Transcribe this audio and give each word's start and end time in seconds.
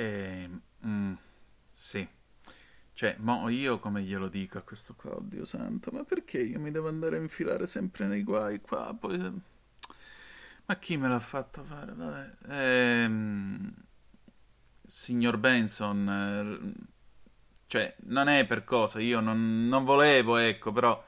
Eh, 0.00 0.48
mm, 0.86 1.12
sì. 1.68 2.08
Cioè, 2.94 3.16
mo 3.18 3.48
io 3.50 3.78
come 3.78 4.02
glielo 4.02 4.28
dico 4.28 4.56
a 4.56 4.62
questo 4.62 4.94
qua, 4.94 5.16
oddio 5.16 5.44
santo, 5.44 5.90
ma 5.90 6.04
perché 6.04 6.40
io 6.40 6.58
mi 6.58 6.70
devo 6.70 6.88
andare 6.88 7.16
a 7.18 7.20
infilare 7.20 7.66
sempre 7.66 8.06
nei 8.06 8.22
guai 8.22 8.60
qua? 8.62 8.96
Poi... 8.98 9.14
Eh, 9.14 9.32
ma 10.64 10.76
chi 10.76 10.96
me 10.96 11.08
l'ha 11.08 11.18
fatto 11.18 11.64
fare? 11.64 11.92
Vabbè. 11.92 12.36
Ehm, 12.48 13.74
signor 14.86 15.36
Benson, 15.36 16.08
eh, 16.08 16.86
cioè, 17.66 17.94
non 18.04 18.28
è 18.28 18.46
per 18.46 18.64
cosa, 18.64 19.00
io 19.00 19.20
non, 19.20 19.68
non 19.68 19.84
volevo, 19.84 20.36
ecco, 20.36 20.72
però... 20.72 21.04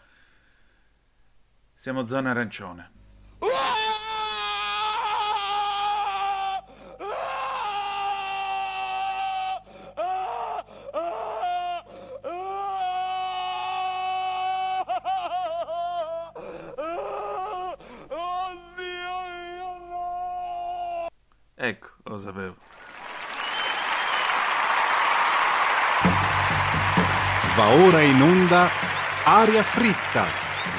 Siamo 1.75 2.07
zona 2.07 2.31
arancione. 2.31 2.91
Va 27.55 27.69
ora 27.69 28.01
in 28.01 28.23
onda 28.23 28.71
Aria 29.25 29.63
fritta, 29.63 30.25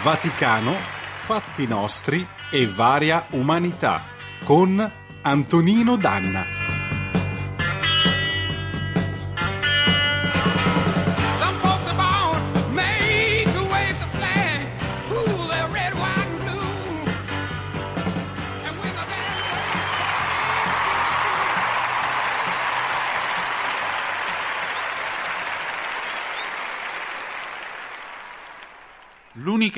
Vaticano, 0.02 0.76
fatti 1.18 1.68
nostri 1.68 2.27
e 2.50 2.66
varia 2.68 3.27
umanità 3.31 4.02
con 4.44 4.91
Antonino 5.22 5.95
Danna. 5.98 6.62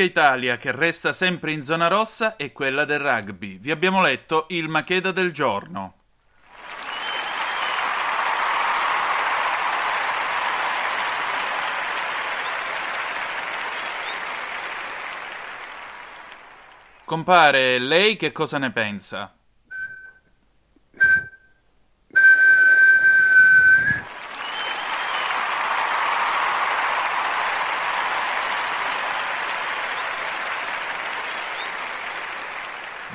Italia 0.05 0.55
che 0.57 0.71
resta 0.71 1.11
sempre 1.11 1.51
in 1.51 1.61
zona 1.61 1.87
rossa 1.87 2.37
è 2.37 2.53
quella 2.53 2.85
del 2.85 2.99
rugby. 2.99 3.59
Vi 3.59 3.71
abbiamo 3.71 4.01
letto 4.01 4.45
il 4.49 4.69
Macheda 4.69 5.11
del 5.11 5.33
giorno. 5.33 5.95
Compare, 17.03 17.77
lei 17.77 18.15
che 18.15 18.31
cosa 18.31 18.57
ne 18.57 18.71
pensa? 18.71 19.34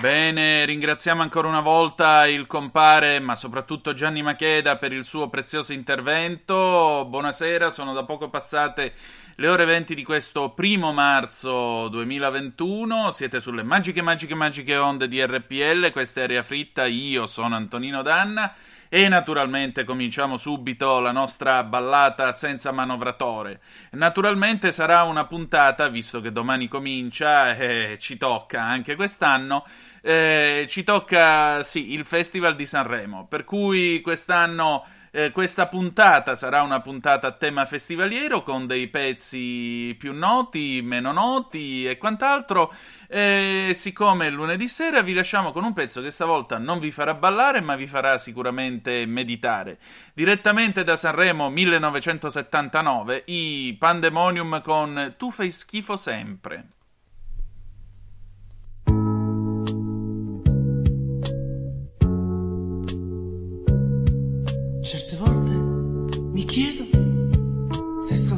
Bene, 0.00 0.64
ringraziamo 0.64 1.20
ancora 1.20 1.46
una 1.46 1.60
volta 1.60 2.26
il 2.26 2.46
compare, 2.46 3.20
ma 3.20 3.36
soprattutto 3.36 3.92
Gianni 3.92 4.22
Macheda 4.22 4.78
per 4.78 4.94
il 4.94 5.04
suo 5.04 5.28
prezioso 5.28 5.74
intervento. 5.74 7.04
Buonasera, 7.06 7.68
sono 7.68 7.92
da 7.92 8.02
poco 8.04 8.30
passate 8.30 8.94
le 9.34 9.48
ore 9.48 9.66
20 9.66 9.94
di 9.94 10.02
questo 10.02 10.52
primo 10.52 10.94
marzo 10.94 11.88
2021. 11.88 13.10
Siete 13.10 13.42
sulle 13.42 13.62
magiche, 13.62 14.00
magiche, 14.00 14.34
magiche 14.34 14.76
onde 14.76 15.06
di 15.06 15.22
RPL. 15.22 15.90
Questa 15.92 16.20
è 16.20 16.22
Aria 16.22 16.42
Fritta. 16.44 16.86
Io 16.86 17.26
sono 17.26 17.54
Antonino 17.54 18.00
Danna. 18.00 18.54
E 18.92 19.08
naturalmente 19.08 19.84
cominciamo 19.84 20.36
subito 20.36 20.98
la 20.98 21.12
nostra 21.12 21.62
ballata 21.62 22.32
senza 22.32 22.72
manovratore. 22.72 23.60
Naturalmente 23.92 24.72
sarà 24.72 25.04
una 25.04 25.26
puntata, 25.26 25.86
visto 25.86 26.20
che 26.20 26.32
domani 26.32 26.66
comincia 26.66 27.56
e 27.56 27.98
ci 28.00 28.16
tocca 28.16 28.60
anche 28.60 28.96
quest'anno, 28.96 29.64
eh, 30.02 30.66
ci 30.68 30.82
tocca 30.82 31.62
sì, 31.62 31.92
il 31.92 32.04
Festival 32.04 32.56
di 32.56 32.66
Sanremo, 32.66 33.28
per 33.28 33.44
cui 33.44 34.00
quest'anno 34.00 34.84
eh, 35.12 35.32
questa 35.32 35.66
puntata 35.66 36.34
sarà 36.34 36.62
una 36.62 36.80
puntata 36.80 37.26
a 37.26 37.32
tema 37.32 37.66
festivaliero 37.66 38.42
con 38.42 38.66
dei 38.66 38.88
pezzi 38.88 39.94
più 39.98 40.12
noti, 40.12 40.80
meno 40.82 41.12
noti 41.12 41.86
e 41.86 41.98
quant'altro. 41.98 42.72
E 43.08 43.72
siccome 43.74 44.28
è 44.28 44.30
lunedì 44.30 44.68
sera, 44.68 45.02
vi 45.02 45.12
lasciamo 45.12 45.50
con 45.50 45.64
un 45.64 45.72
pezzo 45.72 46.00
che 46.00 46.10
stavolta 46.10 46.58
non 46.58 46.78
vi 46.78 46.92
farà 46.92 47.14
ballare, 47.14 47.60
ma 47.60 47.74
vi 47.74 47.88
farà 47.88 48.18
sicuramente 48.18 49.04
meditare. 49.06 49.78
Direttamente 50.14 50.84
da 50.84 50.96
Sanremo 50.96 51.50
1979, 51.50 53.24
i 53.26 53.76
Pandemonium 53.78 54.62
con 54.62 55.14
Tu 55.16 55.32
fai 55.32 55.50
schifo 55.50 55.96
sempre. 55.96 56.68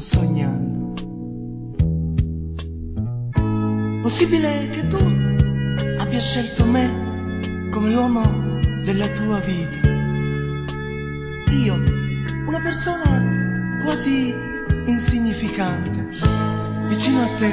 Sognando. 0.03 0.95
Possibile 4.03 4.69
che 4.71 4.87
tu 4.89 4.97
abbia 5.99 6.21
scelto 6.21 6.65
me 6.67 7.69
come 7.71 7.91
l'uomo 7.91 8.61
della 8.85 9.07
tua 9.09 9.39
vita. 9.39 9.89
Io, 11.53 11.75
una 12.47 12.61
persona 12.61 13.81
quasi 13.85 14.35
insignificante, 14.87 16.09
vicino 16.89 17.23
a 17.23 17.29
te 17.39 17.53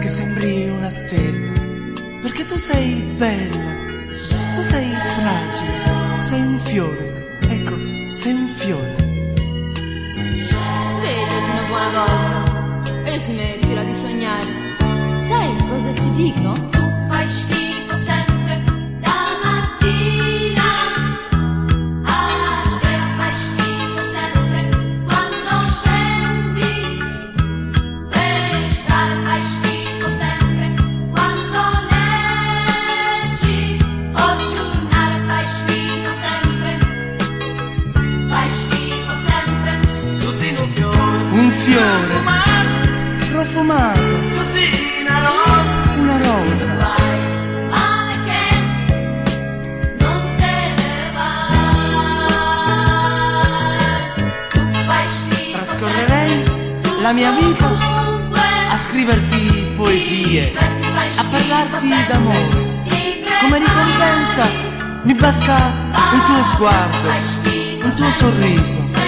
che 0.00 0.08
sembri 0.08 0.68
una 0.68 0.90
stella, 0.90 1.52
perché 2.20 2.44
tu 2.46 2.56
sei 2.56 3.00
bella, 3.16 3.76
tu 4.56 4.62
sei 4.62 4.90
fragile, 4.90 6.18
sei 6.18 6.40
un 6.40 6.58
fiore, 6.58 7.38
ecco, 7.42 7.76
sei 8.12 8.32
un 8.32 8.48
fiore. 8.48 9.05
Una 11.88 12.04
volta 12.04 13.04
e 13.04 13.16
smettila 13.16 13.84
di 13.84 13.94
sognare. 13.94 14.74
Sai 15.20 15.56
cosa 15.68 15.92
ti 15.92 16.12
dico? 16.14 16.52
Tu 16.70 16.80
fai 17.08 17.28
schifo 17.28 17.65
profumato, 43.66 44.38
così 44.38 45.00
una 45.00 45.18
rosa 45.20 45.74
una 45.98 46.18
rosa. 46.18 46.84
Trascorrerei 55.52 56.44
la 57.00 57.12
mia 57.12 57.30
vita 57.32 57.66
a 58.70 58.76
scriverti 58.76 59.72
poesie, 59.76 60.52
a 60.56 61.24
parlarti 61.24 61.94
d'amore. 62.06 62.84
Come 63.40 63.58
ricompensa 63.58 64.48
mi 65.02 65.14
basta 65.14 65.72
un 66.12 66.24
tuo 66.24 66.44
sguardo, 66.54 67.08
un 67.82 67.94
tuo 67.94 68.10
sorriso. 68.10 69.05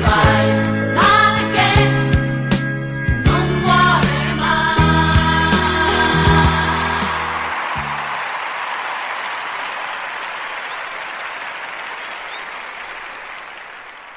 Mai. 0.00 0.70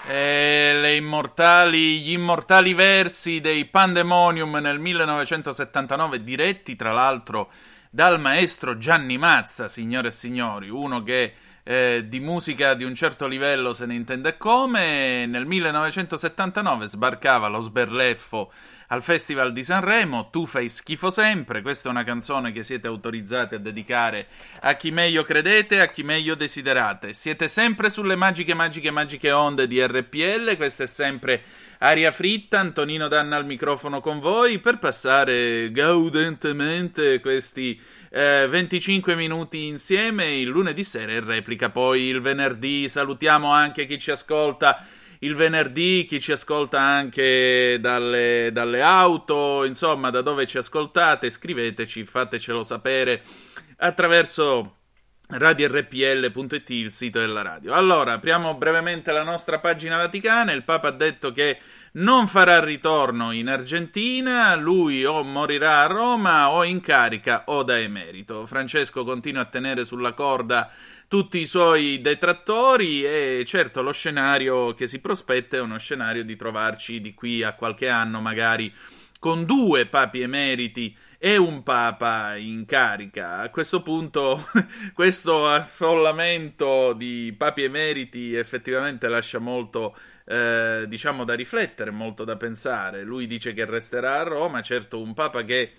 E 0.07 0.77
le 0.79 0.95
immortali, 0.95 2.01
gli 2.01 2.11
immortali 2.11 2.73
versi 2.73 3.39
dei 3.39 3.65
Pandemonium 3.65 4.55
nel 4.57 4.79
1979, 4.79 6.21
diretti 6.21 6.75
tra 6.75 6.91
l'altro 6.91 7.49
dal 7.89 8.19
maestro 8.19 8.77
Gianni 8.77 9.17
Mazza, 9.17 9.69
signore 9.69 10.09
e 10.09 10.11
signori, 10.11 10.69
uno 10.69 11.01
che 11.01 11.33
eh, 11.67 12.05
di 12.07 12.19
musica 12.19 12.75
di 12.75 12.83
un 12.83 12.93
certo 12.93 13.25
livello 13.25 13.73
se 13.73 13.87
ne 13.87 13.95
intende 13.95 14.37
come. 14.37 15.25
Nel 15.25 15.45
1979 15.45 16.87
sbarcava 16.87 17.47
lo 17.47 17.59
sberleffo 17.59 18.51
al 18.87 19.01
Festival 19.01 19.51
di 19.51 19.63
Sanremo, 19.63 20.29
Tu 20.29 20.45
fai 20.45 20.69
schifo 20.69 21.09
sempre, 21.09 21.61
questa 21.61 21.87
è 21.87 21.91
una 21.91 22.03
canzone 22.03 22.51
che 22.51 22.63
siete 22.63 22.87
autorizzati 22.87 23.55
a 23.55 23.59
dedicare 23.59 24.27
a 24.61 24.73
chi 24.75 24.91
meglio 24.91 25.23
credete, 25.23 25.81
a 25.81 25.87
chi 25.87 26.03
meglio 26.03 26.35
desiderate. 26.35 27.13
Siete 27.13 27.47
sempre 27.47 27.89
sulle 27.89 28.15
magiche, 28.15 28.53
magiche, 28.53 28.91
magiche 28.91 29.31
onde 29.31 29.67
di 29.67 29.83
RPL, 29.83 30.55
questa 30.55 30.83
è 30.83 30.87
sempre 30.87 31.41
aria 31.79 32.11
fritta, 32.11 32.59
Antonino 32.59 33.07
Danna 33.07 33.35
al 33.35 33.45
microfono 33.45 33.99
con 34.01 34.19
voi 34.19 34.59
per 34.59 34.79
passare 34.79 35.71
gaudentemente 35.71 37.19
questi 37.19 37.79
eh, 38.09 38.47
25 38.47 39.15
minuti 39.15 39.65
insieme 39.67 40.37
il 40.37 40.47
lunedì 40.47 40.83
sera 40.83 41.13
in 41.13 41.25
replica, 41.25 41.69
poi 41.69 42.03
il 42.03 42.21
venerdì 42.21 42.87
salutiamo 42.87 43.51
anche 43.51 43.85
chi 43.85 43.99
ci 43.99 44.11
ascolta 44.11 44.85
il 45.19 45.35
venerdì, 45.35 46.05
chi 46.07 46.19
ci 46.19 46.31
ascolta 46.31 46.79
anche 46.79 47.77
dalle, 47.79 48.49
dalle 48.51 48.81
auto, 48.81 49.63
insomma, 49.63 50.09
da 50.09 50.21
dove 50.21 50.45
ci 50.45 50.57
ascoltate, 50.57 51.29
scriveteci, 51.29 52.05
fatecelo 52.05 52.63
sapere 52.63 53.21
attraverso 53.77 54.75
radiorpl.it, 55.27 56.69
il 56.69 56.91
sito 56.91 57.19
della 57.19 57.41
radio. 57.41 57.73
Allora, 57.73 58.13
apriamo 58.13 58.55
brevemente 58.55 59.11
la 59.11 59.23
nostra 59.23 59.59
pagina 59.59 59.97
vaticana. 59.97 60.51
Il 60.51 60.63
Papa 60.63 60.89
ha 60.89 60.91
detto 60.91 61.31
che 61.31 61.57
non 61.93 62.27
farà 62.27 62.63
ritorno 62.63 63.31
in 63.31 63.47
Argentina, 63.47 64.53
lui 64.55 65.03
o 65.03 65.23
morirà 65.23 65.83
a 65.83 65.87
Roma 65.87 66.51
o 66.51 66.63
in 66.63 66.81
carica 66.81 67.43
o 67.47 67.63
da 67.63 67.79
emerito. 67.79 68.45
Francesco 68.45 69.03
continua 69.03 69.41
a 69.41 69.45
tenere 69.45 69.85
sulla 69.85 70.13
corda 70.13 70.69
tutti 71.07 71.39
i 71.39 71.45
suoi 71.45 72.01
detrattori 72.01 73.05
e 73.05 73.43
certo 73.45 73.81
lo 73.81 73.91
scenario 73.91 74.73
che 74.73 74.87
si 74.87 74.99
prospetta 74.99 75.57
è 75.57 75.61
uno 75.61 75.77
scenario 75.77 76.23
di 76.23 76.35
trovarci 76.35 76.99
di 77.01 77.13
qui 77.13 77.43
a 77.43 77.53
qualche 77.53 77.89
anno 77.89 78.21
magari 78.21 78.73
con 79.19 79.45
due 79.45 79.85
papi 79.85 80.21
emeriti 80.21 80.95
e 81.17 81.37
un 81.37 81.63
papa 81.63 82.35
in 82.35 82.65
carica. 82.65 83.39
A 83.39 83.49
questo 83.49 83.81
punto 83.81 84.47
questo 84.93 85.47
affollamento 85.47 86.93
di 86.93 87.33
papi 87.35 87.63
emeriti 87.63 88.35
effettivamente 88.35 89.07
lascia 89.07 89.39
molto 89.39 89.95
eh, 90.25 90.85
diciamo 90.87 91.23
da 91.23 91.33
riflettere, 91.33 91.91
molto 91.91 92.23
da 92.23 92.35
pensare. 92.35 93.03
Lui 93.03 93.27
dice 93.27 93.53
che 93.53 93.65
resterà 93.65 94.19
a 94.19 94.23
Roma, 94.23 94.61
certo 94.61 95.01
un 95.01 95.13
papa 95.13 95.43
che 95.43 95.71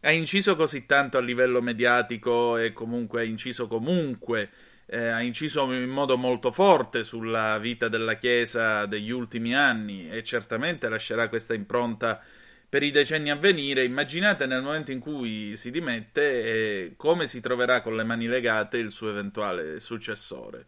ha 0.00 0.10
inciso 0.10 0.56
così 0.56 0.86
tanto 0.86 1.18
a 1.18 1.20
livello 1.20 1.60
mediatico 1.60 2.56
e 2.56 2.72
comunque 2.72 3.20
ha 3.20 3.24
inciso 3.24 3.66
comunque 3.66 4.50
eh, 4.92 5.06
ha 5.06 5.22
inciso 5.22 5.72
in 5.72 5.88
modo 5.88 6.16
molto 6.16 6.50
forte 6.50 7.04
sulla 7.04 7.58
vita 7.58 7.88
della 7.88 8.16
Chiesa 8.16 8.86
degli 8.86 9.10
ultimi 9.10 9.54
anni 9.54 10.10
e 10.10 10.24
certamente 10.24 10.88
lascerà 10.88 11.28
questa 11.28 11.54
impronta 11.54 12.20
per 12.68 12.82
i 12.82 12.90
decenni 12.90 13.30
a 13.30 13.36
venire. 13.36 13.84
Immaginate 13.84 14.46
nel 14.46 14.62
momento 14.62 14.90
in 14.90 14.98
cui 14.98 15.56
si 15.56 15.70
dimette 15.70 16.22
eh, 16.22 16.92
come 16.96 17.28
si 17.28 17.40
troverà 17.40 17.82
con 17.82 17.94
le 17.94 18.02
mani 18.02 18.26
legate 18.26 18.78
il 18.78 18.90
suo 18.90 19.10
eventuale 19.10 19.78
successore. 19.78 20.66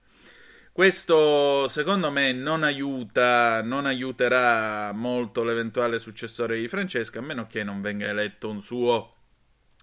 Questo 0.70 1.66
secondo 1.66 2.10
me 2.12 2.32
non 2.32 2.62
aiuta, 2.62 3.60
non 3.60 3.86
aiuterà 3.86 4.92
molto 4.92 5.42
l'eventuale 5.42 5.98
successore 5.98 6.58
di 6.60 6.69
Francesco, 6.69 7.19
a 7.19 7.22
meno 7.22 7.46
che 7.48 7.64
non 7.64 7.80
venga 7.82 8.06
eletto 8.06 8.48
un 8.48 8.62
suo 8.62 9.16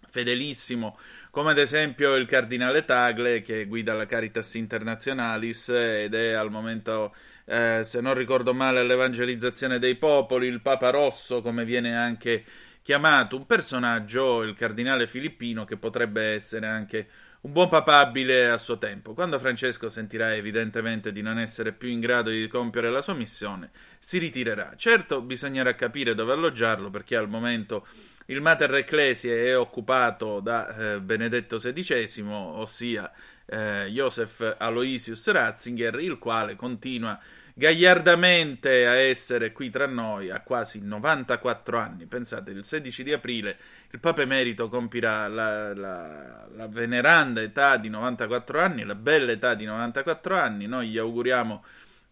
fedelissimo 0.10 0.98
come 1.32 1.52
ad 1.52 1.58
esempio 1.58 2.16
il 2.16 2.26
cardinale 2.26 2.86
Tagle 2.86 3.42
che 3.42 3.66
guida 3.66 3.94
la 3.94 4.06
Caritas 4.06 4.54
Internationalis 4.56 5.70
ed 5.70 6.14
è 6.14 6.32
al 6.32 6.50
momento, 6.50 7.14
eh, 7.46 7.82
se 7.84 8.02
non 8.02 8.14
ricordo 8.16 8.54
male, 8.54 8.80
all'evangelizzazione 8.80 9.80
dei 9.80 9.96
popoli, 9.96 10.48
il 10.48 10.62
Papa 10.62 10.90
Rosso, 10.90 11.42
come 11.42 11.66
viene 11.66 11.96
anche 11.96 12.44
chiamato, 12.82 13.36
un 13.36 13.46
personaggio, 13.46 14.42
il 14.42 14.56
cardinale 14.56 15.06
filippino, 15.06 15.66
che 15.66 15.78
potrebbe 15.78 16.34
essere 16.34 16.66
anche 16.66 17.08
un 17.42 17.54
buon 17.54 17.70
papabile 17.70 18.50
a 18.50 18.58
suo 18.58 18.78
tempo. 18.78 19.14
Quando 19.14 19.40
Francesco 19.40 19.88
sentirà 19.90 20.36
evidentemente 20.36 21.12
di 21.12 21.22
non 21.22 21.40
essere 21.40 21.72
più 21.72 21.88
in 21.88 22.00
grado 22.00 22.32
di 22.32 22.48
compiere 22.48 22.90
la 22.90 23.02
sua 23.02 23.14
missione, 23.14 23.70
si 24.00 24.18
ritirerà. 24.18 24.74
Certo, 24.76 25.22
bisognerà 25.22 25.74
capire 25.76 26.16
dove 26.16 26.34
alloggiarlo 26.34 26.90
perché 26.90 27.16
al 27.16 27.30
momento 27.30 27.86
il 28.30 28.42
Mater 28.42 28.76
Ecclesiae 28.76 29.48
è 29.48 29.58
occupato 29.58 30.40
da 30.40 30.76
eh, 30.76 31.00
Benedetto 31.00 31.58
XVI, 31.58 32.22
ossia 32.28 33.12
eh, 33.46 33.88
Joseph 33.90 34.56
Aloysius 34.58 35.32
Ratzinger, 35.32 36.00
il 36.00 36.20
quale 36.20 36.56
continua 36.56 37.20
gagliardamente 37.56 38.86
a 38.86 38.94
essere 38.94 39.52
qui 39.52 39.72
tra 39.72 39.88
noi 39.88 40.30
a 40.30 40.42
quasi 40.42 40.80
94 40.80 41.78
anni. 41.80 42.06
Pensate, 42.06 42.52
il 42.52 42.64
16 42.64 43.04
di 43.04 43.14
aprile 43.14 43.58
il 43.90 44.00
Papa 44.00 44.22
Emerito 44.22 44.70
compirà 44.70 45.28
la, 45.28 45.74
la, 45.74 46.48
la 46.56 46.68
veneranda 46.68 47.42
età 47.42 47.78
di 47.78 47.90
94 47.90 48.62
anni, 48.62 48.86
la 48.86 48.96
bella 48.96 49.32
età 49.32 49.56
di 49.56 49.66
94 49.66 50.38
anni. 50.38 50.68
Noi 50.68 50.90
gli 50.90 51.00
auguriamo 51.00 51.64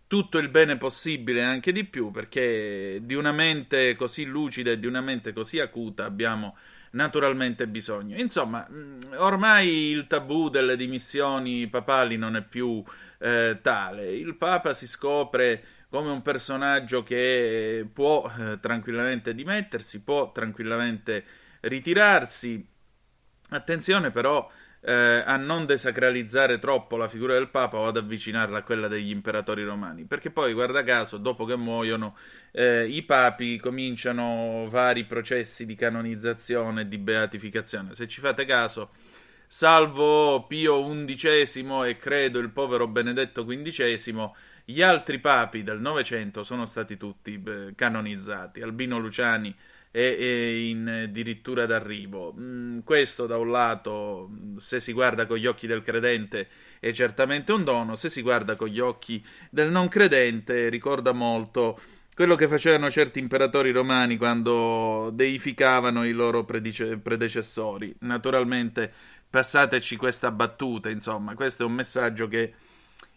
tutto 0.07 0.37
il 0.37 0.49
bene 0.49 0.77
possibile 0.77 1.41
e 1.41 1.43
anche 1.43 1.71
di 1.71 1.83
più, 1.83 2.11
perché 2.11 2.99
di 3.01 3.13
una 3.13 3.31
mente 3.31 3.95
così 3.95 4.25
lucida 4.25 4.71
e 4.71 4.79
di 4.79 4.87
una 4.87 5.01
mente 5.01 5.33
così 5.33 5.59
acuta 5.59 6.05
abbiamo 6.05 6.55
naturalmente 6.91 7.67
bisogno. 7.67 8.17
Insomma, 8.17 8.65
mm, 8.69 8.99
ormai 9.17 9.89
il 9.89 10.07
tabù 10.07 10.49
delle 10.49 10.77
dimissioni 10.77 11.67
papali 11.67 12.17
non 12.17 12.35
è 12.35 12.41
più 12.41 12.83
eh, 13.19 13.59
tale. 13.61 14.13
Il 14.13 14.35
Papa 14.35 14.73
si 14.73 14.87
scopre 14.87 15.63
come 15.89 16.09
un 16.09 16.21
personaggio 16.21 17.03
che 17.03 17.85
può 17.91 18.29
eh, 18.39 18.59
tranquillamente 18.59 19.33
dimettersi, 19.33 20.01
può 20.01 20.31
tranquillamente 20.31 21.23
ritirarsi. 21.61 22.65
Attenzione 23.49 24.11
però 24.11 24.49
eh, 24.81 25.23
a 25.25 25.35
non 25.37 25.65
desacralizzare 25.65 26.59
troppo 26.59 26.97
la 26.97 27.07
figura 27.07 27.33
del 27.33 27.49
Papa 27.49 27.77
o 27.77 27.87
ad 27.87 27.97
avvicinarla 27.97 28.59
a 28.59 28.63
quella 28.63 28.87
degli 28.87 29.09
imperatori 29.09 29.63
romani, 29.63 30.05
perché 30.05 30.29
poi, 30.29 30.53
guarda 30.53 30.83
caso, 30.83 31.17
dopo 31.17 31.45
che 31.45 31.55
muoiono, 31.55 32.15
eh, 32.51 32.85
i 32.87 33.03
papi 33.03 33.57
cominciano 33.57 34.67
vari 34.69 35.05
processi 35.05 35.65
di 35.65 35.75
canonizzazione 35.75 36.81
e 36.81 36.87
di 36.87 36.97
beatificazione. 36.97 37.95
Se 37.95 38.07
ci 38.07 38.21
fate 38.21 38.45
caso, 38.45 38.91
salvo 39.47 40.45
Pio 40.45 40.83
XI 41.05 41.65
e 41.85 41.97
credo 41.97 42.39
il 42.39 42.49
povero 42.49 42.87
Benedetto 42.87 43.45
XV, 43.45 44.31
gli 44.69 44.81
altri 44.81 45.19
papi 45.19 45.63
del 45.63 45.79
Novecento 45.79 46.43
sono 46.43 46.65
stati 46.65 46.97
tutti 46.97 47.37
beh, 47.37 47.73
canonizzati. 47.75 48.61
Albino 48.61 48.99
Luciani 48.99 49.55
è, 49.89 50.01
in 50.01 51.05
addirittura 51.05 51.65
d'arrivo. 51.65 52.33
Mm, 52.37 52.79
questo 52.79 53.25
da 53.25 53.37
un 53.37 53.49
lato, 53.49 54.29
se 54.57 54.79
si 54.79 54.93
guarda 54.93 55.25
con 55.25 55.37
gli 55.37 55.45
occhi 55.45 55.67
del 55.67 55.83
credente, 55.83 56.47
è 56.79 56.91
certamente 56.91 57.51
un 57.51 57.63
dono, 57.63 57.95
se 57.95 58.09
si 58.09 58.21
guarda 58.21 58.55
con 58.55 58.67
gli 58.67 58.79
occhi 58.79 59.23
del 59.49 59.71
non 59.71 59.87
credente, 59.87 60.69
ricorda 60.69 61.11
molto 61.11 61.79
quello 62.13 62.35
che 62.35 62.47
facevano 62.47 62.89
certi 62.89 63.19
imperatori 63.19 63.71
romani 63.71 64.17
quando 64.17 65.11
deificavano 65.13 66.03
i 66.03 66.13
loro 66.13 66.45
predice- 66.45 66.97
predecessori. 66.97 67.95
Naturalmente, 67.99 68.91
passateci 69.29 69.95
questa 69.97 70.31
battuta, 70.31 70.89
insomma, 70.89 71.35
questo 71.35 71.61
è 71.61 71.65
un 71.67 71.73
messaggio 71.73 72.27
che 72.27 72.53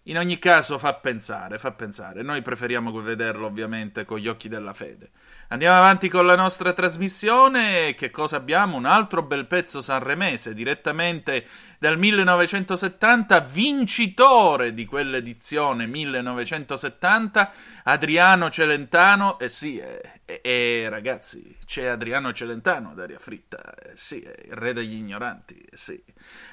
in 0.05 0.19
ogni 0.19 0.39
caso 0.39 0.77
fa 0.77 0.95
pensare, 0.95 1.59
fa 1.59 1.73
pensare. 1.73 2.23
Noi 2.23 2.43
preferiamo 2.43 2.93
vederlo 3.01 3.47
ovviamente 3.47 4.05
con 4.05 4.19
gli 4.19 4.29
occhi 4.29 4.49
della 4.49 4.75
fede. 4.75 5.11
Andiamo 5.53 5.79
avanti 5.79 6.09
con 6.09 6.27
la 6.27 6.37
nostra 6.37 6.73
trasmissione. 6.73 7.97
Che 7.97 8.13
cosa 8.13 8.37
abbiamo? 8.37 8.77
Un 8.77 8.85
altro 8.85 9.25
bel 9.25 9.47
pezzo 9.47 9.83
sanremese, 9.83 10.55
direttamente 10.55 11.45
dal 11.81 11.99
1970, 11.99 13.41
vincitore 13.41 14.73
di 14.73 14.85
quell'edizione 14.85 15.89
1970, 15.89 17.51
Adriano 17.83 18.49
Celentano. 18.49 19.41
Eh 19.41 19.49
sì, 19.49 19.79
eh, 19.79 20.21
eh, 20.25 20.41
eh, 20.41 20.87
ragazzi, 20.89 21.57
c'è 21.67 21.87
Adriano 21.87 22.33
Celentano 22.33 22.91
ad 22.91 23.01
aria 23.01 23.19
fritta. 23.19 23.75
Eh 23.75 23.97
sì, 23.97 24.21
è 24.21 24.33
il 24.45 24.53
re 24.53 24.73
degli 24.73 24.95
ignoranti. 24.95 25.61
Eh 25.69 25.77
sì. 25.77 26.01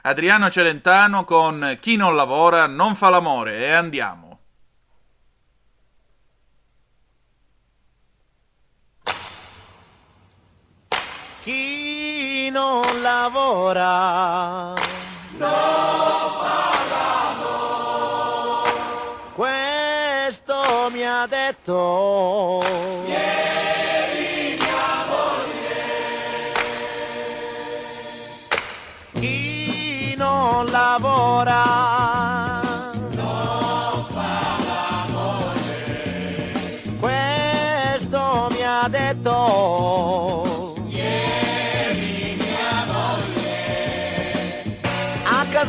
Adriano 0.02 0.50
Celentano 0.50 1.24
con 1.24 1.78
Chi 1.80 1.98
non 1.98 2.16
lavora 2.16 2.66
non 2.66 2.96
fa 2.96 3.10
l'amore. 3.10 3.58
E 3.60 3.70
andiamo. 3.70 4.27
Chi 11.48 12.50
non 12.50 12.84
lavora 13.02 14.74
non 15.38 15.50
fa 16.42 16.72
l'amore. 16.92 18.72
questo 19.34 20.90
mi 20.92 21.08
ha 21.08 21.26
detto. 21.26 22.62
Chi 29.14 30.16
non 30.18 30.66
lavora 30.66 32.07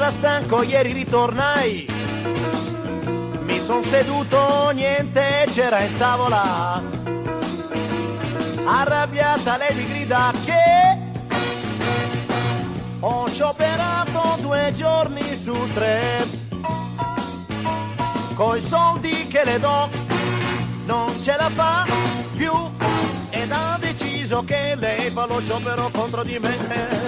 Casa 0.08 0.20
stanco 0.20 0.62
ieri 0.62 0.92
ritornai. 0.92 1.86
Mi 3.42 3.60
son 3.60 3.84
seduto, 3.84 4.70
niente 4.70 5.46
c'era 5.52 5.80
in 5.80 5.98
tavola. 5.98 6.82
Arrabbiata 8.64 9.58
lei 9.58 9.74
mi 9.74 9.86
grida 9.86 10.32
che 10.46 10.98
ho 13.00 13.28
scioperato 13.28 14.38
due 14.40 14.72
giorni 14.74 15.36
su 15.36 15.54
tre. 15.74 16.24
Coi 18.34 18.62
soldi 18.62 19.26
che 19.28 19.44
le 19.44 19.58
do 19.58 19.90
non 20.86 21.12
ce 21.22 21.36
la 21.36 21.50
fa 21.50 21.84
più 22.34 22.52
ed 23.28 23.52
ha 23.52 23.76
deciso 23.78 24.42
che 24.42 24.74
lei 24.74 25.10
fa 25.10 25.26
lo 25.26 25.38
sciopero 25.38 25.90
contro 25.92 26.22
di 26.22 26.38
me. 26.38 27.07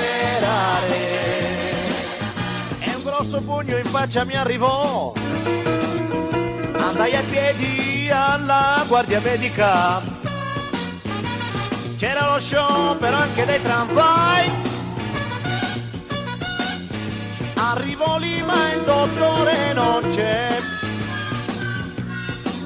Grosso 3.41 3.43
pugno 3.43 3.77
in 3.77 3.85
faccia 3.85 4.23
mi 4.23 4.35
arrivò. 4.35 5.13
Andai 6.73 7.15
a 7.15 7.21
piedi 7.29 8.09
alla 8.11 8.83
guardia 8.87 9.19
medica. 9.19 10.01
C'era 11.97 12.31
lo 12.31 12.39
sciopero 12.39 13.15
anche 13.15 13.45
dei 13.45 13.61
tramvai. 13.61 14.51
Arrivo 17.55 18.17
lì 18.17 18.41
ma 18.43 18.73
il 18.73 18.81
dottore 18.83 19.73
non 19.73 20.07
c'è. 20.09 20.59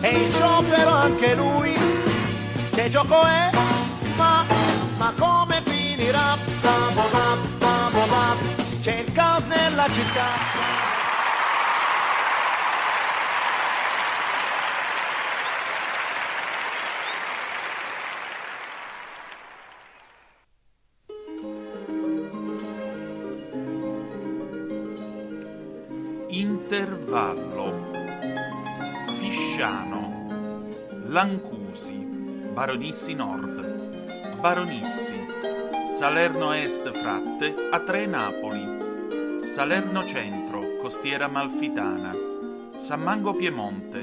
E 0.02 0.10
in 0.10 0.32
sciopero 0.32 0.90
anche 0.90 1.36
lui. 1.36 1.74
Che 2.72 2.90
gioco 2.90 3.24
è? 3.24 3.50
Ma, 4.18 4.46
ma 4.98 5.14
come 5.18 5.62
finirà? 5.64 6.38
Ba, 6.62 6.92
ba. 6.94 7.55
C'è 8.86 9.00
il 9.00 9.12
caos 9.14 9.48
nella 9.48 9.90
città. 9.90 10.26
Intervallo. 26.28 27.90
Fisciano. 29.18 30.70
Lancusi. 31.08 31.94
Baronissi 32.54 33.16
Nord. 33.16 34.38
Baronissi. 34.40 35.26
Salerno 35.98 36.52
Est 36.52 36.92
Fratte 36.92 37.56
a 37.72 37.80
tre 37.80 38.06
Napoli 38.06 38.75
Salerno 39.46 40.04
Centro 40.06 40.76
Costiera 40.82 41.28
Malfitana 41.28 42.12
San 42.78 43.02
Mango 43.02 43.34
Piemonte 43.34 44.00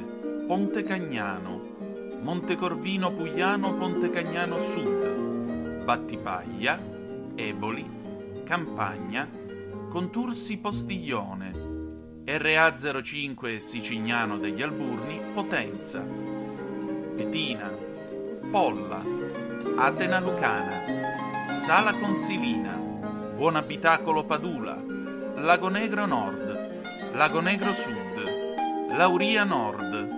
Ponte 0.47 0.83
Cagnano 0.85 2.21
Montecorvino 2.23 3.13
Pugliano 3.13 3.75
Ponte 3.75 4.09
Cagnano 4.11 4.59
Sud 4.71 5.83
Battipaglia 5.85 6.81
Eboli 7.35 8.43
Campagna 8.45 9.29
Contursi 9.91 10.59
Postiglione 10.59 11.51
RA05 12.25 13.57
Sicignano 13.57 14.39
degli 14.39 14.63
Alburni, 14.63 15.21
Potenza, 15.35 16.01
Petina, 17.17 17.69
Polla, 18.49 19.05
Atena 19.77 20.21
Lucana, 20.21 21.53
Sala 21.55 21.93
Consilina, 21.95 22.75
Buon 23.35 23.57
Abitacolo 23.57 24.25
Padula, 24.25 25.02
Lago 25.43 25.69
Negro 25.69 26.07
Nord, 26.07 27.15
Lago 27.15 27.41
Negro 27.41 27.75
Sud, 27.75 28.93
Lauria 28.97 29.43
Nord, 29.45 30.09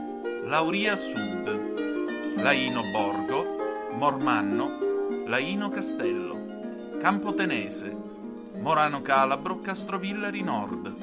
Lauria 0.44 0.96
Sud, 0.96 2.36
Laino 2.36 2.82
Borgo, 2.92 3.88
Mormanno, 3.94 5.24
Laino 5.26 5.70
Castello, 5.70 6.98
Campotenese, 7.00 7.96
Morano 8.60 9.00
Calabro, 9.00 9.60
Castrovillari 9.60 10.42
Nord, 10.42 10.94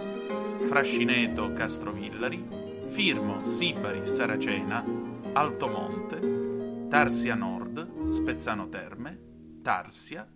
Frascineto 0.67 1.51
Castrovillari, 1.53 2.45
Firmo 2.89 3.43
Sibari 3.43 4.07
Saracena, 4.07 4.85
Altomonte, 5.33 6.87
Tarsia 6.89 7.33
Nord, 7.33 8.11
Spezzano 8.11 8.69
Terme, 8.69 9.17
Tarsia, 9.63 10.27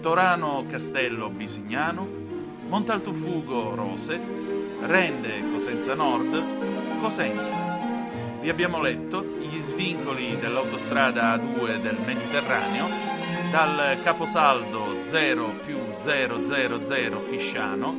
Torano 0.00 0.66
Castello 0.68 1.28
Bisignano, 1.28 2.21
Montaltufugo 2.72 3.74
Rose, 3.74 4.18
Rende 4.80 5.42
Cosenza 5.52 5.92
Nord, 5.94 6.42
Cosenza. 7.02 7.58
Vi 8.40 8.48
abbiamo 8.48 8.80
letto 8.80 9.22
gli 9.22 9.60
svincoli 9.60 10.38
dell'autostrada 10.38 11.36
A2 11.36 11.82
del 11.82 11.98
Mediterraneo 12.02 12.88
dal 13.50 13.98
caposaldo 14.02 15.02
0 15.02 15.52
più 15.66 15.76
000 15.98 17.20
Fisciano 17.28 17.94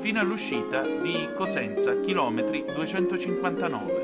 fino 0.00 0.18
all'uscita 0.18 0.80
di 0.80 1.28
Cosenza, 1.36 2.00
chilometri 2.00 2.64
259. 2.72 3.95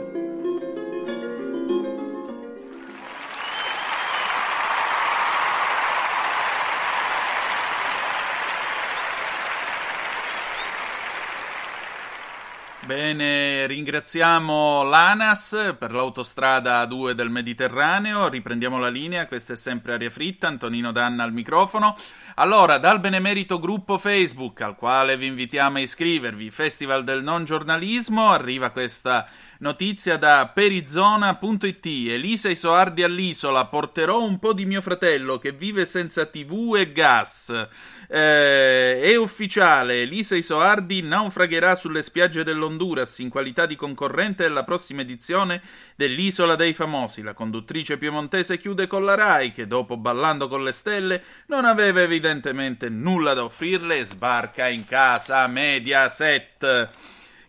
Bene, 12.94 13.66
ringraziamo 13.66 14.82
l'ANAS 14.82 15.76
per 15.78 15.92
l'autostrada 15.92 16.84
A2 16.84 17.12
del 17.12 17.30
Mediterraneo. 17.30 18.28
Riprendiamo 18.28 18.78
la 18.78 18.90
linea, 18.90 19.26
questa 19.26 19.54
è 19.54 19.56
sempre 19.56 19.94
Aria 19.94 20.10
Fritta, 20.10 20.48
Antonino 20.48 20.92
Danna 20.92 21.24
al 21.24 21.32
microfono. 21.32 21.96
Allora, 22.34 22.76
dal 22.76 23.00
benemerito 23.00 23.58
gruppo 23.58 23.96
Facebook 23.96 24.60
al 24.60 24.76
quale 24.76 25.16
vi 25.16 25.24
invitiamo 25.24 25.78
a 25.78 25.80
iscrivervi, 25.80 26.50
Festival 26.50 27.02
del 27.02 27.22
Non 27.22 27.46
Giornalismo, 27.46 28.28
arriva 28.30 28.68
questa 28.68 29.26
notizia 29.62 30.16
da 30.16 30.50
perizona.it. 30.52 31.86
Elisa 31.86 32.50
Isoardi 32.50 33.04
all'isola, 33.04 33.66
porterò 33.66 34.20
un 34.20 34.38
po' 34.38 34.52
di 34.52 34.66
mio 34.66 34.82
fratello 34.82 35.38
che 35.38 35.52
vive 35.52 35.86
senza 35.86 36.26
tv 36.26 36.74
e 36.76 36.92
gas. 36.92 37.68
Eh, 38.08 39.00
è 39.00 39.16
ufficiale, 39.16 40.02
Elisa 40.02 40.34
Isoardi 40.34 41.00
naufragherà 41.02 41.76
sulle 41.76 42.02
spiagge 42.02 42.42
dell'Honduras 42.42 43.20
in 43.20 43.28
qualità 43.28 43.64
di 43.64 43.76
concorrente 43.76 44.44
alla 44.44 44.64
prossima 44.64 45.02
edizione 45.02 45.62
dell'Isola 45.94 46.56
dei 46.56 46.74
Famosi. 46.74 47.22
La 47.22 47.32
conduttrice 47.32 47.98
piemontese 47.98 48.58
chiude 48.58 48.88
con 48.88 49.04
la 49.04 49.14
Rai 49.14 49.52
che 49.52 49.68
dopo 49.68 49.96
Ballando 49.96 50.48
con 50.48 50.64
le 50.64 50.72
Stelle 50.72 51.22
non 51.46 51.64
aveva 51.64 52.00
evidentemente 52.00 52.88
nulla 52.88 53.32
da 53.32 53.44
offrirle 53.44 53.98
e 53.98 54.04
sbarca 54.04 54.66
in 54.68 54.84
casa 54.84 55.46
Mediaset. 55.46 56.90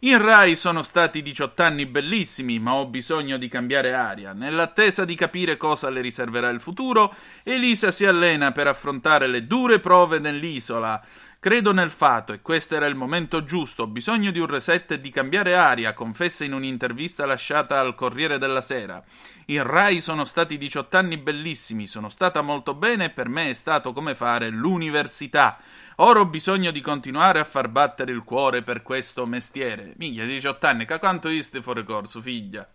In 0.05 0.21
Rai 0.21 0.57
sono 0.57 0.81
stati 0.81 1.21
18 1.21 1.63
anni 1.63 1.85
bellissimi, 1.85 2.59
ma 2.59 2.73
ho 2.73 2.87
bisogno 2.87 3.37
di 3.37 3.47
cambiare 3.47 3.93
aria. 3.93 4.33
Nell'attesa 4.33 5.05
di 5.05 5.15
capire 5.15 5.55
cosa 5.55 5.89
le 5.89 6.01
riserverà 6.01 6.49
il 6.49 6.59
futuro, 6.59 7.15
Elisa 7.41 7.89
si 7.89 8.03
allena 8.05 8.51
per 8.51 8.67
affrontare 8.67 9.27
le 9.27 9.47
dure 9.47 9.79
prove 9.79 10.19
dell'isola. 10.19 11.01
Credo 11.39 11.71
nel 11.71 11.89
fato 11.89 12.33
e 12.33 12.41
questo 12.41 12.75
era 12.75 12.85
il 12.85 12.95
momento 12.95 13.45
giusto. 13.45 13.83
Ho 13.83 13.87
bisogno 13.87 14.31
di 14.31 14.39
un 14.39 14.47
reset 14.47 14.91
e 14.91 14.99
di 14.99 15.09
cambiare 15.09 15.55
aria, 15.55 15.93
confessa 15.93 16.43
in 16.43 16.53
un'intervista 16.53 17.25
lasciata 17.25 17.79
al 17.79 17.95
Corriere 17.95 18.37
della 18.37 18.61
Sera. 18.61 19.01
In 19.45 19.63
Rai 19.63 20.01
sono 20.01 20.25
stati 20.25 20.57
18 20.57 20.97
anni 20.97 21.17
bellissimi, 21.17 21.87
sono 21.87 22.09
stata 22.09 22.41
molto 22.41 22.73
bene 22.73 23.05
e 23.05 23.09
per 23.09 23.29
me 23.29 23.49
è 23.49 23.53
stato 23.53 23.93
come 23.93 24.15
fare 24.15 24.49
l'università. 24.49 25.59
Ora 25.97 26.21
ho 26.21 26.25
bisogno 26.25 26.71
di 26.71 26.81
continuare 26.81 27.39
a 27.39 27.43
far 27.43 27.69
battere 27.69 28.11
il 28.11 28.23
cuore 28.23 28.63
per 28.63 28.81
questo 28.81 29.27
mestiere. 29.27 29.93
Miglia, 29.97 30.25
18 30.25 30.65
anni, 30.65 30.85
ca 30.85 30.97
quanto 30.97 31.29
iste 31.29 31.61
fuori 31.61 31.83
corso, 31.83 32.19
figlia? 32.19 32.65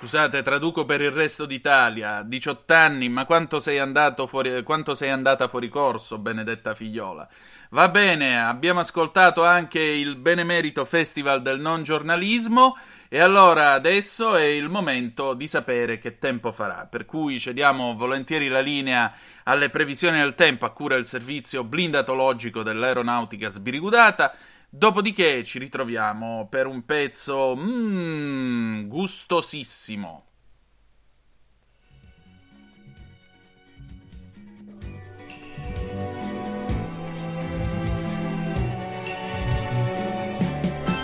Scusate, 0.00 0.40
traduco 0.40 0.86
per 0.86 1.02
il 1.02 1.10
resto 1.10 1.44
d'Italia. 1.44 2.22
18 2.22 2.72
anni, 2.72 3.10
ma 3.10 3.26
quanto 3.26 3.58
sei, 3.58 3.78
fuori, 4.26 4.62
quanto 4.62 4.94
sei 4.94 5.10
andata 5.10 5.46
fuori 5.46 5.68
corso, 5.68 6.16
benedetta 6.16 6.74
figliola? 6.74 7.28
Va 7.68 7.90
bene, 7.90 8.40
abbiamo 8.40 8.80
ascoltato 8.80 9.44
anche 9.44 9.78
il 9.78 10.16
Benemerito 10.16 10.86
Festival 10.86 11.42
del 11.42 11.60
non 11.60 11.82
giornalismo 11.82 12.78
e 13.10 13.20
allora 13.20 13.72
adesso 13.72 14.36
è 14.36 14.44
il 14.44 14.70
momento 14.70 15.34
di 15.34 15.46
sapere 15.46 15.98
che 15.98 16.16
tempo 16.16 16.50
farà, 16.50 16.86
per 16.90 17.04
cui 17.04 17.38
cediamo 17.38 17.94
volentieri 17.94 18.48
la 18.48 18.60
linea 18.60 19.12
alle 19.42 19.68
previsioni 19.68 20.18
del 20.18 20.34
tempo 20.34 20.64
a 20.64 20.70
cura 20.70 20.94
del 20.94 21.04
servizio 21.04 21.62
blindatologico 21.62 22.62
dell'aeronautica 22.62 23.50
sbirigudata. 23.50 24.34
Dopodiché 24.72 25.42
ci 25.42 25.58
ritroviamo 25.58 26.46
per 26.48 26.68
un 26.68 26.84
pezzo 26.84 27.56
mm, 27.56 28.86
gustosissimo. 28.86 30.24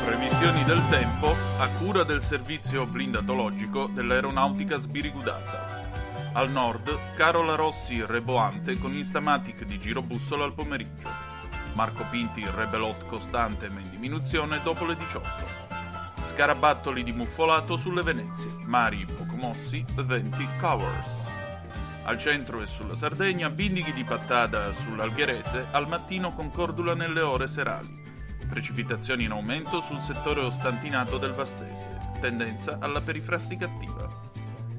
Previsioni 0.04 0.62
del 0.62 0.80
tempo 0.88 1.34
a 1.58 1.68
cura 1.76 2.04
del 2.04 2.22
servizio 2.22 2.86
blindatologico 2.86 3.88
dell'aeronautica 3.88 4.78
sbirigudata. 4.78 5.90
Al 6.34 6.52
nord, 6.52 7.16
Carola 7.16 7.56
Rossi 7.56 8.00
reboante 8.06 8.78
con 8.78 8.94
Instamatic 8.94 9.64
di 9.64 9.80
girobussola 9.80 10.44
al 10.44 10.54
pomeriggio. 10.54 11.25
Marco 11.76 12.06
Pinti 12.08 12.42
rebelot 12.50 13.04
costante 13.04 13.68
ma 13.68 13.80
in 13.80 13.90
diminuzione 13.90 14.62
dopo 14.62 14.86
le 14.86 14.96
18. 14.96 15.28
Scarabattoli 16.22 17.04
di 17.04 17.12
muffolato 17.12 17.76
sulle 17.76 18.02
Venezie. 18.02 18.50
Mari 18.64 19.04
poco 19.04 19.36
mossi, 19.36 19.84
venti 19.96 20.48
covers. 20.58 21.24
Al 22.04 22.18
centro 22.18 22.62
e 22.62 22.66
sulla 22.66 22.96
Sardegna, 22.96 23.50
bindighi 23.50 23.92
di 23.92 24.04
pattada 24.04 24.72
sull'Algherese, 24.72 25.66
al 25.70 25.86
mattino 25.86 26.32
con 26.32 26.50
cordula 26.50 26.94
nelle 26.94 27.20
ore 27.20 27.46
serali. 27.46 28.04
Precipitazioni 28.48 29.24
in 29.24 29.32
aumento 29.32 29.82
sul 29.82 30.00
settore 30.00 30.40
ostantinato 30.40 31.18
del 31.18 31.34
Vastese, 31.34 31.90
tendenza 32.22 32.78
alla 32.80 33.02
perifrastica 33.02 33.66
attiva. 33.66 34.08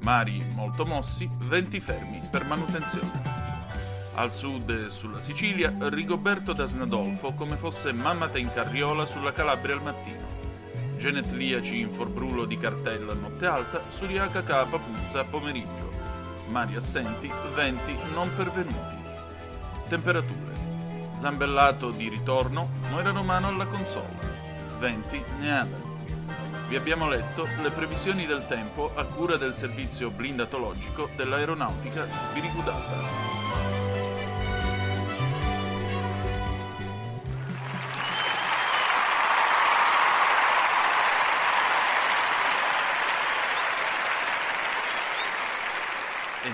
Mari 0.00 0.44
molto 0.52 0.84
mossi, 0.84 1.30
venti 1.32 1.78
fermi 1.78 2.20
per 2.28 2.44
manutenzione. 2.44 3.37
Al 4.18 4.32
sud 4.32 4.86
sulla 4.86 5.20
Sicilia, 5.20 5.72
Rigoberto 5.78 6.52
da 6.52 6.66
Snadolfo 6.66 7.34
come 7.34 7.54
fosse 7.54 7.92
mammata 7.92 8.36
in 8.36 8.52
carriola 8.52 9.06
sulla 9.06 9.32
Calabria 9.32 9.76
al 9.76 9.82
mattino. 9.82 10.26
Genetliaci 10.96 11.78
in 11.78 11.92
forbrulo 11.92 12.44
di 12.44 12.58
cartella 12.58 13.12
a 13.12 13.14
notte 13.14 13.46
alta, 13.46 13.80
Suriaca 13.86 14.42
capa 14.42 14.76
puzza 14.78 15.20
a 15.20 15.24
pomeriggio. 15.24 15.92
Mari 16.48 16.74
assenti, 16.74 17.30
venti 17.54 17.96
non 18.12 18.28
pervenuti. 18.34 18.96
Temperature. 19.88 20.56
Zambellato 21.14 21.92
di 21.92 22.08
ritorno, 22.08 22.70
Moira 22.90 23.12
Romano 23.12 23.46
alla 23.46 23.66
console. 23.66 24.16
Venti 24.80 25.22
Neader. 25.38 25.82
Vi 26.66 26.74
abbiamo 26.74 27.08
letto 27.08 27.46
le 27.62 27.70
previsioni 27.70 28.26
del 28.26 28.44
tempo 28.48 28.90
a 28.96 29.04
cura 29.04 29.36
del 29.36 29.54
servizio 29.54 30.10
blindatologico 30.10 31.08
dell'aeronautica 31.14 32.04
sbirigudata. 32.04 33.37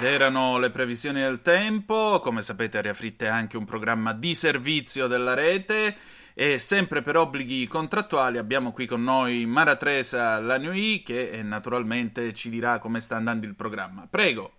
Erano 0.04 0.58
le 0.58 0.70
previsioni 0.70 1.20
del 1.20 1.40
tempo, 1.40 2.20
come 2.20 2.42
sapete 2.42 2.78
Aria 2.78 2.94
Fritta 2.94 3.24
è 3.24 3.28
anche 3.28 3.56
un 3.56 3.64
programma 3.64 4.12
di 4.12 4.34
servizio 4.34 5.06
della 5.06 5.34
rete 5.34 5.96
e 6.34 6.58
sempre 6.58 7.00
per 7.00 7.16
obblighi 7.16 7.66
contrattuali 7.66 8.38
abbiamo 8.38 8.72
qui 8.72 8.86
con 8.86 9.02
noi 9.02 9.46
Mara 9.46 9.76
Tresa 9.76 10.40
Lanui 10.40 11.02
che 11.02 11.30
eh, 11.30 11.42
naturalmente 11.42 12.32
ci 12.32 12.50
dirà 12.50 12.78
come 12.78 13.00
sta 13.00 13.16
andando 13.16 13.46
il 13.46 13.54
programma. 13.54 14.06
Prego. 14.08 14.52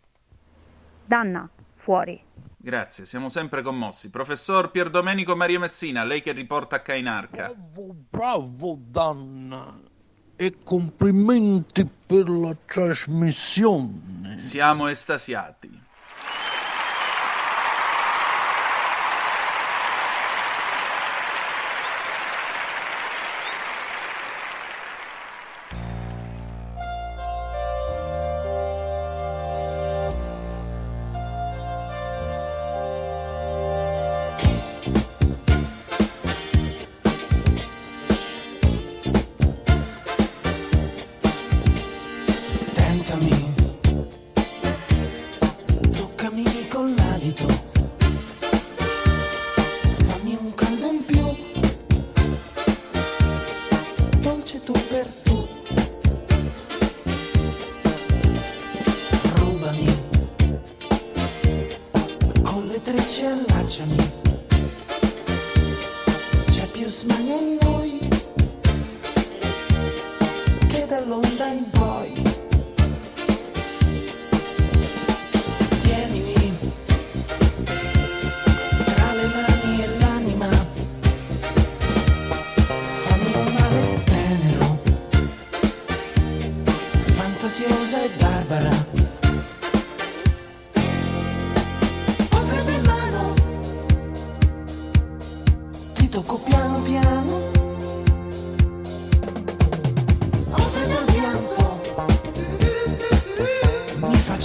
Danna, 1.05 1.47
fuori. 1.75 2.21
Grazie, 2.57 3.05
siamo 3.05 3.29
sempre 3.29 3.61
commossi. 3.61 4.09
Professor 4.09 4.71
Pierdomenico 4.71 5.35
Maria 5.35 5.59
Messina, 5.59 6.03
lei 6.03 6.21
che 6.21 6.31
riporta 6.31 6.77
a 6.77 6.79
Cainarca. 6.79 7.53
Bravo, 7.53 7.95
bravo 8.09 8.79
Danna 8.79 9.84
e 10.35 10.57
complimenti 10.63 11.87
per 12.05 12.29
la 12.29 12.55
trasmissione. 12.65 14.37
Siamo 14.37 14.87
estasiati. 14.87 15.84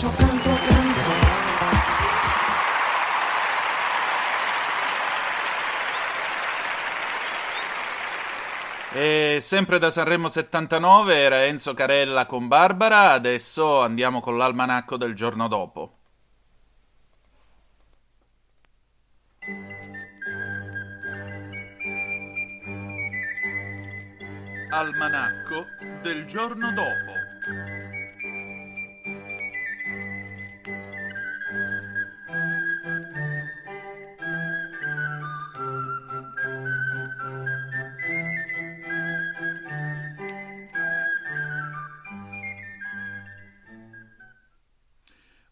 Faccio 0.00 0.16
canto 0.16 0.48
canto. 0.48 1.28
E 8.92 9.38
sempre 9.40 9.78
da 9.78 9.90
Sanremo 9.90 10.28
79 10.28 11.16
era 11.16 11.44
Enzo 11.44 11.74
Carella 11.74 12.26
con 12.26 12.48
Barbara, 12.48 13.12
adesso 13.12 13.82
andiamo 13.82 14.20
con 14.20 14.36
l'almanacco 14.36 14.96
del 14.96 15.14
giorno 15.14 15.48
dopo. 15.48 15.92
Almanacco 24.70 25.66
del 26.02 26.24
giorno 26.26 26.72
dopo. 26.72 27.79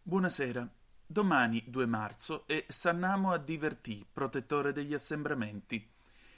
Buonasera. 0.09 0.67
Domani 1.07 1.63
2 1.67 1.85
marzo 1.85 2.47
è 2.47 2.65
Sannamo 2.67 3.31
a 3.31 3.37
Divertì, 3.37 4.07
protettore 4.11 4.73
degli 4.73 4.95
assembramenti. 4.95 5.87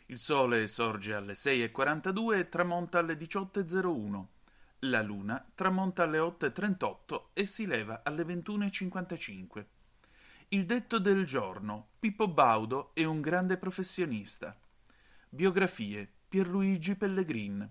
Il 0.07 0.19
sole 0.19 0.67
sorge 0.67 1.15
alle 1.15 1.35
6.42 1.35 2.37
e 2.37 2.49
tramonta 2.49 2.99
alle 2.99 3.15
18.01. 3.15 4.25
La 4.81 5.03
luna 5.03 5.49
tramonta 5.55 6.03
alle 6.03 6.19
8.38 6.19 7.27
e 7.33 7.45
si 7.45 7.65
leva 7.65 8.01
alle 8.03 8.25
21.55. 8.25 9.65
Il 10.49 10.67
detto 10.67 10.99
del 10.99 11.25
giorno. 11.25 11.91
Pippo 12.01 12.27
Baudo 12.27 12.91
è 12.93 13.05
un 13.05 13.21
grande 13.21 13.57
professionista. 13.57 14.59
Biografie. 15.29 16.13
Pierluigi 16.29 16.97
Pellegrin. 16.97 17.71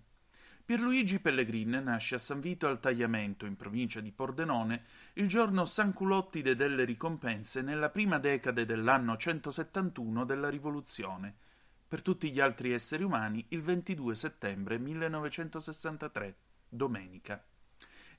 Pierluigi 0.69 1.19
Pellegrin 1.19 1.81
nasce 1.83 2.13
a 2.13 2.19
San 2.19 2.41
Vito 2.41 2.67
al 2.67 2.79
Tagliamento, 2.79 3.47
in 3.47 3.55
provincia 3.55 4.01
di 4.01 4.11
Pordenone, 4.11 4.83
il 5.13 5.27
giorno 5.27 5.65
San 5.65 5.93
Culottide 5.93 6.55
delle 6.55 6.85
ricompense 6.85 7.63
nella 7.63 7.89
prima 7.89 8.19
decade 8.19 8.67
dell'anno 8.67 9.17
171 9.17 10.25
della 10.25 10.47
Rivoluzione. 10.47 11.33
Per 11.87 12.03
tutti 12.03 12.31
gli 12.31 12.39
altri 12.39 12.71
esseri 12.71 13.01
umani 13.01 13.43
il 13.49 13.63
22 13.63 14.13
settembre 14.13 14.77
1963, 14.77 16.35
domenica. 16.69 17.43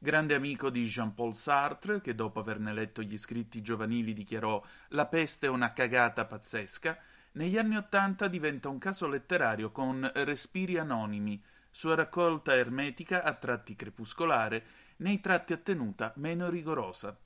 Grande 0.00 0.34
amico 0.34 0.70
di 0.70 0.86
Jean-Paul 0.86 1.36
Sartre, 1.36 2.00
che 2.00 2.16
dopo 2.16 2.40
averne 2.40 2.72
letto 2.72 3.00
gli 3.00 3.16
scritti 3.16 3.62
giovanili 3.62 4.12
dichiarò 4.12 4.60
La 4.88 5.06
peste 5.06 5.46
è 5.46 5.50
una 5.50 5.72
cagata 5.72 6.24
pazzesca, 6.24 6.98
negli 7.34 7.56
anni 7.56 7.76
Ottanta 7.76 8.26
diventa 8.26 8.68
un 8.68 8.78
caso 8.78 9.06
letterario 9.06 9.70
con 9.70 10.10
Respiri 10.12 10.78
anonimi, 10.78 11.40
sua 11.70 11.94
raccolta 11.94 12.54
ermetica 12.54 13.22
a 13.22 13.34
tratti 13.34 13.74
crepuscolare, 13.74 14.64
nei 14.96 15.20
tratti 15.20 15.52
a 15.52 15.56
tenuta 15.56 16.12
meno 16.16 16.48
rigorosa. 16.50 17.18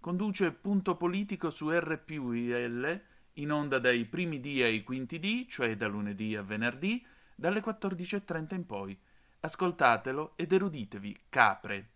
Conduce 0.00 0.52
Punto 0.52 0.96
Politico 0.96 1.50
su 1.50 1.70
RPUIL, 1.70 3.02
in 3.34 3.52
onda 3.52 3.78
dai 3.78 4.04
primi 4.04 4.40
D 4.40 4.60
ai 4.62 4.82
quinti 4.82 5.18
D, 5.18 5.46
cioè 5.48 5.76
da 5.76 5.86
lunedì 5.86 6.36
a 6.36 6.42
venerdì, 6.42 7.04
dalle 7.34 7.60
14.30 7.60 8.54
in 8.54 8.66
poi. 8.66 8.98
Ascoltatelo 9.40 10.32
ed 10.36 10.52
eruditevi, 10.52 11.24
capre. 11.28 11.90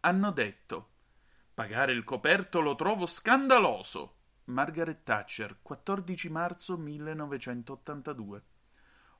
Hanno 0.00 0.30
detto. 0.30 0.90
Pagare 1.54 1.92
il 1.92 2.04
coperto 2.04 2.60
lo 2.60 2.74
trovo 2.74 3.06
scandaloso. 3.06 4.16
Margaret 4.44 5.02
Thatcher, 5.02 5.58
14 5.62 6.28
marzo 6.28 6.76
1982. 6.76 8.42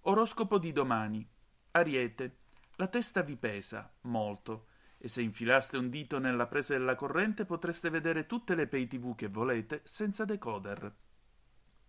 Oroscopo 0.02 0.58
di 0.58 0.72
domani. 0.72 1.26
Ariete. 1.76 2.36
La 2.76 2.86
testa 2.86 3.22
vi 3.22 3.34
pesa, 3.34 3.92
molto, 4.02 4.66
e 4.96 5.08
se 5.08 5.22
infilaste 5.22 5.76
un 5.76 5.90
dito 5.90 6.20
nella 6.20 6.46
presa 6.46 6.74
della 6.74 6.94
corrente 6.94 7.44
potreste 7.44 7.90
vedere 7.90 8.26
tutte 8.26 8.54
le 8.54 8.68
pay 8.68 8.86
tv 8.86 9.16
che 9.16 9.26
volete 9.26 9.80
senza 9.82 10.24
decoder. 10.24 10.94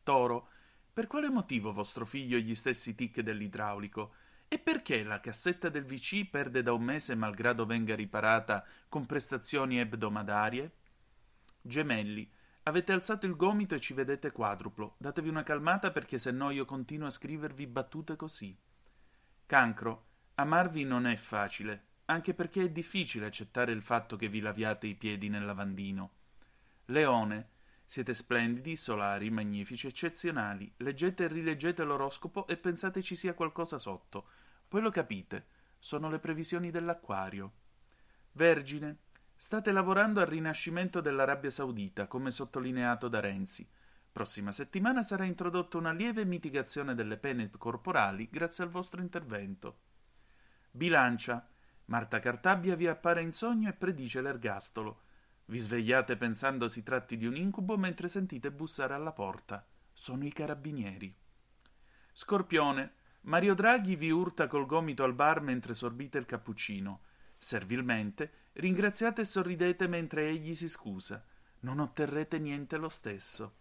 Toro. 0.01 0.49
Per 0.91 1.05
quale 1.05 1.29
motivo 1.29 1.71
vostro 1.71 2.03
figlio 2.03 2.35
ha 2.37 2.39
gli 2.39 2.55
stessi 2.55 2.95
tic 2.95 3.19
dell'idraulico? 3.21 4.13
E 4.47 4.57
perché 4.57 5.03
la 5.03 5.19
cassetta 5.19 5.69
del 5.69 5.85
VC 5.85 6.29
perde 6.31 6.63
da 6.63 6.73
un 6.73 6.81
mese 6.81 7.13
malgrado 7.13 7.67
venga 7.67 7.93
riparata 7.93 8.65
con 8.89 9.05
prestazioni 9.05 9.77
ebdomadarie? 9.77 10.71
Gemelli. 11.61 12.27
Avete 12.63 12.91
alzato 12.91 13.27
il 13.27 13.35
gomito 13.35 13.75
e 13.75 13.79
ci 13.79 13.93
vedete 13.93 14.31
quadruplo. 14.31 14.95
Datevi 14.97 15.29
una 15.29 15.43
calmata 15.43 15.91
perché 15.91 16.17
se 16.17 16.31
no 16.31 16.49
io 16.49 16.65
continuo 16.65 17.05
a 17.05 17.11
scrivervi 17.11 17.67
battute 17.67 18.15
così. 18.15 18.57
Cancro. 19.47 20.05
Amarvi 20.36 20.86
non 20.86 21.05
è 21.05 21.15
facile, 21.15 21.84
anche 22.05 22.34
perché 22.34 22.63
è 22.63 22.69
difficile 22.71 23.27
accettare 23.27 23.71
il 23.71 23.84
fatto 23.84 24.15
che 24.15 24.27
vi 24.27 24.39
laviate 24.39 24.88
i 24.88 24.95
piedi 24.95 25.29
nel 25.29 25.45
lavandino. 25.45 26.12
Leone. 26.86 27.49
Siete 27.86 28.15
splendidi, 28.15 28.75
solari, 28.75 29.29
magnifici, 29.29 29.86
eccezionali. 29.86 30.73
Leggete 30.77 31.25
e 31.25 31.27
rileggete 31.27 31.84
l'oroscopo 31.84 32.47
e 32.47 32.58
pensate 32.58 33.03
ci 33.03 33.15
sia 33.15 33.36
qualcosa 33.36 33.77
sotto. 33.77 34.29
Poi 34.67 34.81
lo 34.81 34.89
capite. 34.89 35.45
Sono 35.77 36.10
le 36.10 36.17
previsioni 36.17 36.71
dell'acquario. 36.71 37.51
Vergine. 38.31 38.97
State 39.36 39.71
lavorando 39.71 40.21
al 40.21 40.25
rinascimento 40.25 41.01
dell'Arabia 41.01 41.51
Saudita, 41.51 42.08
come 42.08 42.31
sottolineato 42.31 43.08
da 43.08 43.19
Renzi. 43.19 43.69
Prossima 44.15 44.54
settimana 44.54 45.04
sarà 45.04 45.25
introdotta 45.25 45.78
una 45.78 45.91
lieve 45.91 46.23
mitigazione 46.23 46.95
delle 46.95 47.17
pene 47.17 47.51
corporali 47.58 48.30
grazie 48.32 48.63
al 48.63 48.69
vostro 48.69 49.01
intervento. 49.01 49.80
Bilancia. 50.71 51.45
Marta 51.88 52.21
Cartabbia 52.21 52.78
vi 52.78 52.88
appare 52.88 53.21
in 53.21 53.34
sogno 53.34 53.67
e 53.67 53.73
predice 53.73 54.21
l'ergastolo. 54.21 55.01
Vi 55.47 55.58
svegliate 55.58 56.15
pensando 56.15 56.69
si 56.69 56.82
tratti 56.82 57.17
di 57.17 57.25
un 57.25 57.36
incubo 57.36 57.78
mentre 57.78 58.08
sentite 58.08 58.51
bussare 58.51 58.93
alla 58.93 59.12
porta. 59.12 59.67
Sono 59.91 60.23
i 60.23 60.32
carabinieri. 60.32 61.13
Scorpione. 62.13 62.93
Mario 63.23 63.54
Draghi 63.54 63.97
vi 63.97 64.12
urta 64.12 64.47
col 64.47 64.65
gomito 64.65 65.04
al 65.04 65.13
bar 65.13 65.41
mentre 65.41 65.73
sorbite 65.73 66.17
il 66.17 66.25
cappuccino. 66.25 67.01
Servilmente 67.38 68.32
ringraziate 68.54 69.23
e 69.23 69.25
sorridete 69.25 69.88
mentre 69.88 70.30
egli 70.30 70.56
si 70.56 70.69
scusa. 70.69 71.21
Non 71.60 71.80
otterrete 71.80 72.39
niente 72.39 72.78
lo 72.78 72.88
stesso. 72.88 73.58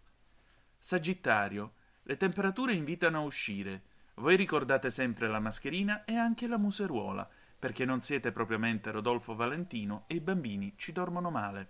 Sagittario. 0.85 1.73
Le 2.03 2.15
temperature 2.15 2.71
invitano 2.71 3.17
a 3.17 3.23
uscire. 3.23 3.81
Voi 4.17 4.35
ricordate 4.35 4.91
sempre 4.91 5.27
la 5.27 5.39
mascherina 5.39 6.05
e 6.05 6.15
anche 6.15 6.45
la 6.45 6.59
museruola, 6.59 7.27
perché 7.57 7.85
non 7.85 8.01
siete 8.01 8.31
propriamente 8.31 8.91
Rodolfo 8.91 9.33
Valentino 9.33 10.03
e 10.05 10.13
i 10.13 10.19
bambini 10.19 10.75
ci 10.77 10.91
dormono 10.91 11.31
male. 11.31 11.69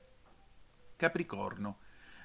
Capricorno. 0.98 1.78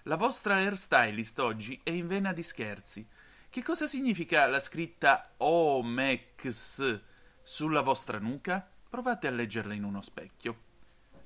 La 0.02 0.16
vostra 0.16 0.54
hairstylist 0.54 1.38
oggi 1.38 1.80
è 1.84 1.90
in 1.90 2.08
vena 2.08 2.32
di 2.32 2.42
scherzi. 2.42 3.06
Che 3.48 3.62
cosa 3.62 3.86
significa 3.86 4.48
la 4.48 4.58
scritta 4.58 5.34
OMEX 5.36 7.00
sulla 7.40 7.82
vostra 7.82 8.18
nuca? 8.18 8.68
Provate 8.88 9.28
a 9.28 9.30
leggerla 9.30 9.74
in 9.74 9.84
uno 9.84 10.02
specchio. 10.02 10.58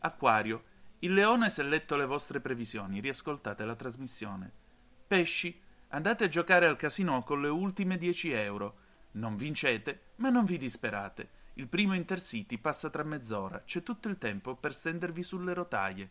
Acquario. 0.01 0.65
Il 0.99 1.15
leone 1.15 1.49
si 1.49 1.63
è 1.63 1.65
letto 1.65 1.97
le 1.97 2.05
vostre 2.05 2.41
previsioni, 2.41 3.01
riascoltate 3.01 3.65
la 3.65 3.75
trasmissione. 3.75 4.64
Pesci. 5.07 5.61
Andate 5.89 6.25
a 6.25 6.29
giocare 6.29 6.67
al 6.67 6.77
casino 6.77 7.23
con 7.23 7.41
le 7.41 7.49
ultime 7.49 7.99
10 7.99 8.33
euro. 8.33 8.79
Non 9.13 9.37
vincete, 9.37 10.13
ma 10.17 10.31
non 10.31 10.45
vi 10.45 10.59
disperate. 10.59 11.43
Il 11.55 11.69
primo 11.69 11.95
Intercity 11.95 12.59
passa 12.59 12.91
tra 12.91 13.05
mezz'ora, 13.05 13.63
c'è 13.63 13.85
tutto 13.85 14.09
il 14.09 14.19
tempo 14.19 14.57
per 14.57 14.75
stendervi 14.75 15.23
sulle 15.23 15.55
rotaie. 15.55 16.11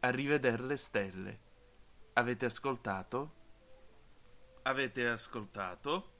Arriveder 0.00 0.62
le 0.62 0.76
stelle. 0.78 1.38
Avete 2.14 2.46
ascoltato? 2.46 3.28
Avete 4.62 5.08
ascoltato? 5.08 6.12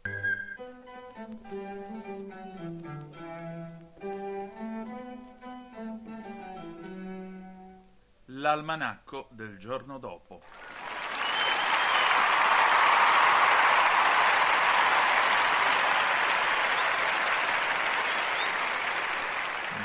L'almanacco 8.26 9.28
del 9.30 9.56
giorno 9.56 9.98
dopo. 9.98 10.42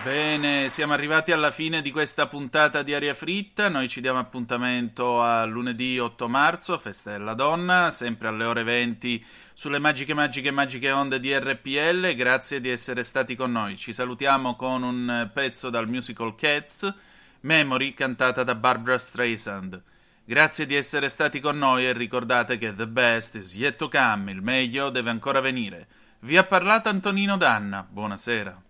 Bene, 0.03 0.67
siamo 0.69 0.93
arrivati 0.93 1.31
alla 1.31 1.51
fine 1.51 1.83
di 1.83 1.91
questa 1.91 2.25
puntata 2.25 2.81
di 2.81 2.95
Aria 2.95 3.13
Fritta. 3.13 3.69
Noi 3.69 3.87
ci 3.87 4.01
diamo 4.01 4.17
appuntamento 4.17 5.21
a 5.21 5.45
lunedì 5.45 5.99
8 5.99 6.27
marzo, 6.27 6.79
Festa 6.79 7.11
della 7.11 7.35
Donna, 7.35 7.91
sempre 7.91 8.27
alle 8.27 8.45
ore 8.45 8.63
20 8.63 9.23
sulle 9.53 9.77
magiche, 9.77 10.15
magiche, 10.15 10.49
magiche 10.49 10.89
onde 10.89 11.19
di 11.19 11.31
RPL. 11.37 12.15
Grazie 12.15 12.59
di 12.59 12.69
essere 12.69 13.03
stati 13.03 13.35
con 13.35 13.51
noi. 13.51 13.77
Ci 13.77 13.93
salutiamo 13.93 14.55
con 14.55 14.81
un 14.81 15.29
pezzo 15.31 15.69
dal 15.69 15.87
musical 15.87 16.33
Cats, 16.33 16.91
Memory, 17.41 17.93
cantata 17.93 18.43
da 18.43 18.55
Barbara 18.55 18.97
Streisand. 18.97 19.79
Grazie 20.25 20.65
di 20.65 20.73
essere 20.73 21.09
stati 21.09 21.39
con 21.39 21.59
noi 21.59 21.85
e 21.85 21.93
ricordate 21.93 22.57
che 22.57 22.73
the 22.73 22.87
best 22.87 23.35
is 23.35 23.53
yet 23.53 23.75
to 23.75 23.87
come, 23.87 24.31
il 24.31 24.41
meglio 24.41 24.89
deve 24.89 25.11
ancora 25.11 25.41
venire. 25.41 25.87
Vi 26.21 26.37
ha 26.37 26.43
parlato 26.43 26.89
Antonino 26.89 27.37
Danna. 27.37 27.85
Buonasera. 27.87 28.69